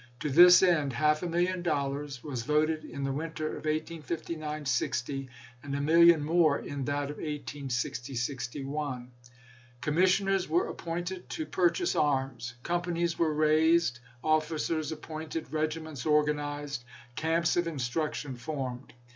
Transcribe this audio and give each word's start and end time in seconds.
To 0.21 0.31
this 0.31 0.63
end 0.63 0.93
half 0.93 1.21
a 1.21 1.29
million 1.29 1.61
dollars 1.61 2.23
was 2.23 2.41
voted 2.41 2.83
in 2.83 3.03
the 3.03 3.11
winter 3.11 3.49
of 3.49 3.65
1859 3.65 4.65
60, 4.65 5.29
and 5.61 5.75
a 5.75 5.79
million 5.79 6.23
more 6.23 6.57
in 6.57 6.85
that 6.85 7.11
of 7.11 7.17
1860 7.17 8.15
61. 8.15 9.11
Commissioners 9.79 10.49
were 10.49 10.69
appointed 10.69 11.29
to 11.29 11.45
pur 11.45 11.69
chase 11.69 11.95
arms; 11.95 12.55
companies 12.63 13.19
were 13.19 13.31
raised, 13.31 13.99
officers 14.23 14.91
ap 14.91 15.01
pointed, 15.03 15.53
regiments 15.53 16.07
organized, 16.07 16.83
camps 17.15 17.55
of 17.55 17.67
instruction 17.67 18.35
formed. 18.35 18.93